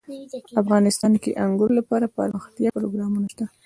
افغانستان 0.61 1.13
کې 1.21 1.31
د 1.33 1.37
انګور 1.45 1.71
لپاره 1.79 2.05
دپرمختیا 2.07 2.69
پروګرامونه 2.77 3.27
شته. 3.33 3.45